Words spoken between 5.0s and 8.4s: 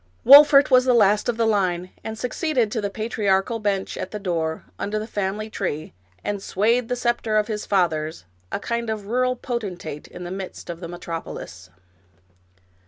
family tree, and swayed the scepter of his fathers,—